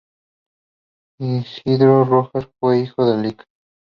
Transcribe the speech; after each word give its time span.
Isidro 1.19 2.03
Rojas 2.05 2.49
fue 2.59 2.79
hijo 2.79 3.05
del 3.05 3.21
Lic. 3.21 3.43